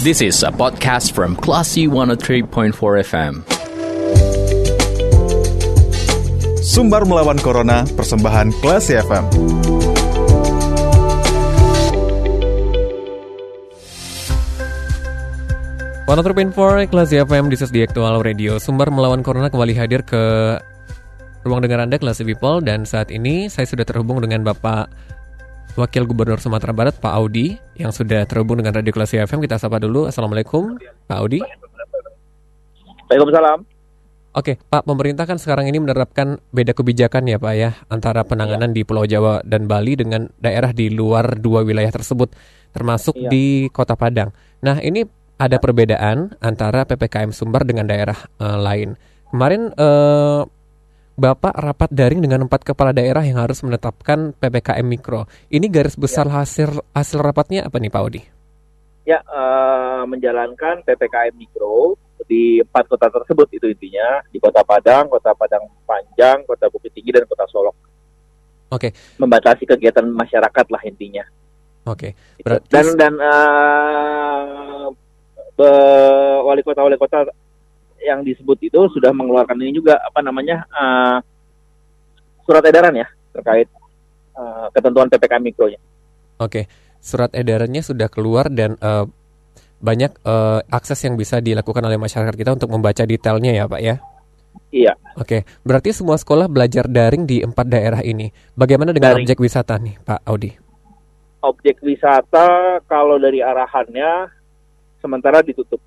[0.00, 2.72] This is a podcast from Classy 103.4
[3.04, 3.44] FM.
[6.64, 9.28] Sumbar melawan Corona, persembahan Classy FM.
[16.08, 16.24] One
[16.56, 18.56] for Kelas FM, this is the Actual Radio.
[18.56, 20.56] Sumber melawan Corona kembali hadir ke
[21.44, 22.64] ruang dengar Anda, Kelas People.
[22.64, 24.88] Dan saat ini saya sudah terhubung dengan Bapak
[25.78, 29.38] Wakil Gubernur Sumatera Barat, Pak Audi, yang sudah terhubung dengan Radio Kelas FM.
[29.40, 30.10] Kita sapa dulu.
[30.10, 31.40] Assalamualaikum, Pak Audi.
[33.10, 33.66] Waalaikumsalam.
[34.30, 38.86] Oke, Pak, pemerintah kan sekarang ini menerapkan beda kebijakan ya Pak ya, antara penanganan di
[38.86, 42.30] Pulau Jawa dan Bali dengan daerah di luar dua wilayah tersebut,
[42.70, 43.26] termasuk Iya.
[43.26, 43.44] di
[43.74, 44.30] Kota Padang.
[44.62, 45.02] Nah, ini
[45.34, 48.94] ada perbedaan antara PPKM Sumbar dengan daerah eh, lain.
[49.34, 50.40] Kemarin eh,
[51.20, 55.28] Bapak rapat daring dengan empat kepala daerah yang harus menetapkan PPKM Mikro.
[55.52, 58.24] Ini garis besar hasil hasil rapatnya apa nih Pak Audi?
[59.04, 65.36] Ya, eh, menjalankan PPKM Mikro di empat kota tersebut itu intinya di Kota Padang, Kota
[65.36, 67.76] Padang Panjang, Kota Bukit Tinggi dan Kota Solok.
[68.72, 68.88] Oke,
[69.20, 71.26] Membatasi kegiatan masyarakat lah intinya.
[71.84, 72.16] oke.
[72.40, 73.14] Berarti Dan dan
[75.52, 77.28] be- wali kota wali kota
[78.00, 81.18] yang disebut itu sudah mengeluarkan ini juga apa namanya eh,
[82.44, 83.68] surat edaran ya terkait
[84.34, 85.80] eh, ketentuan PPKM Mikronya.
[86.40, 86.66] Oke,
[86.98, 89.04] surat edarannya sudah keluar dan eh,
[89.80, 93.96] banyak eh, akses yang bisa dilakukan oleh masyarakat kita untuk membaca detailnya ya Pak ya.
[94.70, 94.92] Iya.
[95.18, 98.30] Oke, berarti semua sekolah belajar daring di empat daerah ini.
[98.54, 99.26] Bagaimana dengan Daring.
[99.26, 100.70] objek wisata nih Pak Audi?
[101.40, 104.28] objek wisata kalau dari arahannya
[105.00, 105.80] sementara ditutup.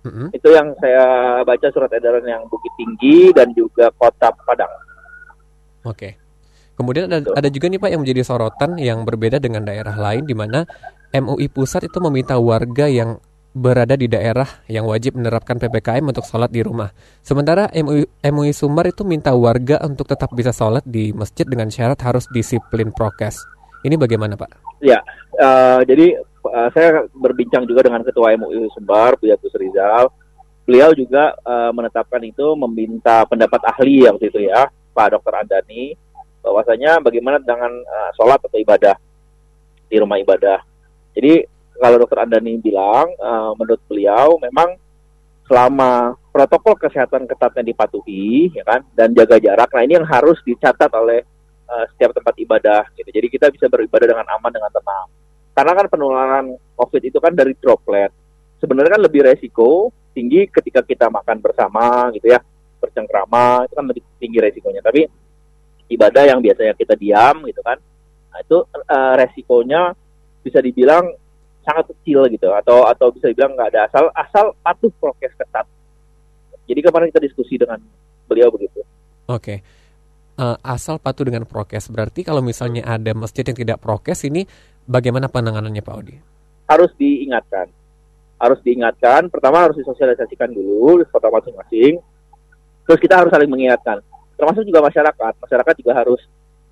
[0.00, 0.32] Mm-mm.
[0.32, 1.04] Itu yang saya
[1.44, 4.72] baca surat edaran yang Bukit Tinggi dan juga Kota Padang.
[5.84, 6.16] Oke.
[6.76, 10.32] Kemudian ada, ada juga nih Pak yang menjadi sorotan yang berbeda dengan daerah lain di
[10.32, 10.64] mana
[11.12, 13.20] MUI Pusat itu meminta warga yang
[13.50, 16.94] berada di daerah yang wajib menerapkan PPKM untuk sholat di rumah.
[17.20, 21.98] Sementara MUI, MUI Sumbar itu minta warga untuk tetap bisa sholat di masjid dengan syarat
[22.00, 23.42] harus disiplin prokes.
[23.82, 24.80] Ini bagaimana Pak?
[24.80, 25.02] Ya,
[25.36, 26.16] eh, jadi
[26.48, 30.08] eh, saya berbincang juga dengan Ketua MUI Sumbar, Buya Gus Rizal.
[30.64, 35.34] Beliau juga eh, menetapkan itu meminta pendapat ahli yang itu ya, Pak Dr.
[35.44, 35.94] Andani,
[36.40, 38.96] bahwasanya bagaimana dengan eh, sholat atau ibadah
[39.90, 40.62] di rumah ibadah.
[41.12, 41.44] Jadi
[41.80, 42.18] kalau Dr.
[42.22, 44.76] Andani bilang, eh, menurut beliau memang
[45.50, 50.92] selama protokol kesehatan ketatnya dipatuhi, ya kan, dan jaga jarak, nah ini yang harus dicatat
[50.94, 51.26] oleh
[51.66, 53.10] eh, setiap tempat ibadah gitu.
[53.10, 55.08] Jadi kita bisa beribadah dengan aman dengan tenang.
[55.50, 56.46] Karena kan penularan
[56.78, 58.12] COVID itu kan dari droplet.
[58.60, 62.40] Sebenarnya kan lebih resiko tinggi ketika kita makan bersama gitu ya,
[62.80, 64.80] bercengkrama itu kan lebih tinggi resikonya.
[64.84, 65.04] Tapi
[65.90, 67.78] ibadah yang biasanya kita diam gitu kan,
[68.30, 69.90] nah itu eh, resikonya
[70.40, 71.04] bisa dibilang
[71.60, 75.66] sangat kecil gitu atau atau bisa dibilang nggak ada asal asal patuh prokes ketat.
[76.64, 77.82] Jadi kemarin kita diskusi dengan
[78.30, 78.80] beliau begitu.
[79.26, 79.60] Oke.
[80.40, 81.92] Eh, asal patuh dengan prokes.
[81.92, 84.48] Berarti kalau misalnya ada masjid yang tidak prokes ini
[84.90, 86.16] bagaimana penanganannya Pak Audi?
[86.70, 87.66] harus diingatkan.
[88.40, 91.98] Harus diingatkan, pertama harus disosialisasikan dulu di kota masing-masing.
[92.86, 94.00] Terus kita harus saling mengingatkan.
[94.38, 95.32] Termasuk juga masyarakat.
[95.44, 96.22] Masyarakat juga harus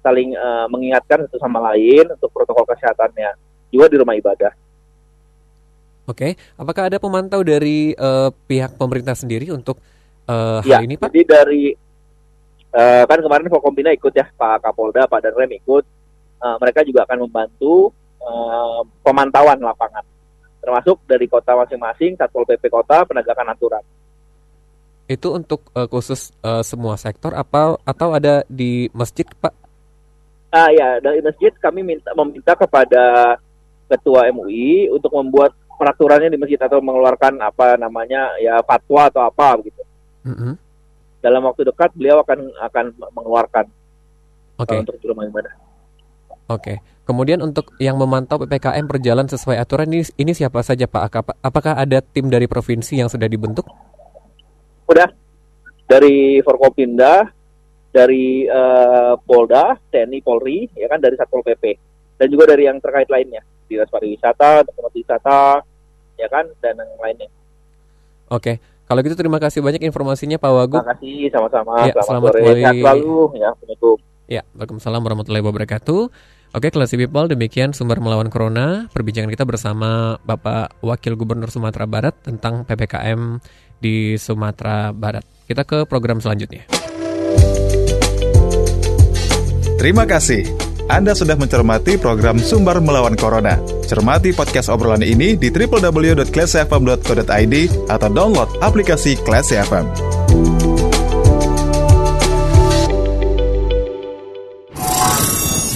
[0.00, 3.36] saling eh, mengingatkan satu sama lain untuk protokol kesehatannya.
[3.68, 4.56] Juga di rumah ibadah.
[6.08, 6.38] Oke.
[6.56, 9.76] Apakah ada pemantau dari eh, pihak pemerintah sendiri untuk
[10.62, 11.10] Ya, hal ini Pak?
[11.10, 11.74] jadi dari
[12.70, 15.82] eh, kan kemarin Forkompina ikut ya, Pak Kapolda, Pak Danrem ikut.
[16.40, 20.04] Eh, mereka juga akan membantu eh, pemantauan lapangan.
[20.60, 23.84] Termasuk dari kota masing-masing, Satpol PP kota, penegakan aturan.
[25.10, 29.54] Itu untuk eh, khusus eh, semua sektor apa atau ada di masjid Pak?
[30.50, 33.38] Ah ya, dari masjid kami minta meminta kepada
[33.90, 39.56] ketua MUI untuk membuat peraturannya di masjid atau mengeluarkan apa namanya ya fatwa atau apa
[39.58, 39.82] begitu.
[40.28, 40.52] Mm-mm.
[41.24, 42.84] Dalam waktu dekat beliau akan akan
[43.16, 43.66] mengeluarkan
[44.60, 44.76] Oke.
[44.76, 45.54] uh, untuk rumah ibadah.
[46.52, 46.84] Oke.
[47.10, 51.02] Kemudian untuk yang memantau PPKM berjalan sesuai aturan ini, ini siapa saja Pak?
[51.10, 53.66] Apa- Apakah ada tim dari provinsi yang sudah dibentuk?
[54.86, 55.10] Udah
[55.90, 57.26] dari Forkopinda,
[57.90, 61.74] dari eh, Polda, TNI, Polri, ya kan dari Satpol PP
[62.14, 65.66] dan juga dari yang terkait lainnya, dinas pariwisata, tempat wisata,
[66.14, 67.26] ya kan dan yang lainnya.
[68.30, 68.62] Oke.
[68.86, 70.82] Kalau gitu terima kasih banyak informasinya Pak Wagub.
[70.82, 71.74] Terima kasih sama-sama.
[71.90, 73.48] Ya, selamat, selamat sore, sehat selalu ya.
[73.50, 73.96] Assalamualaikum.
[74.30, 76.00] Ya, Waalaikumsalam warahmatullahi wabarakatuh.
[76.50, 78.90] Oke, Classy People, demikian sumber melawan Corona.
[78.90, 83.38] Perbincangan kita bersama Bapak Wakil Gubernur Sumatera Barat tentang PPKM
[83.78, 85.22] di Sumatera Barat.
[85.46, 86.66] Kita ke program selanjutnya.
[89.78, 90.42] Terima kasih.
[90.90, 93.54] Anda sudah mencermati program Sumber Melawan Corona.
[93.86, 97.54] Cermati podcast obrolan ini di www.classyfm.co.id
[97.86, 99.86] atau download aplikasi Classy FM.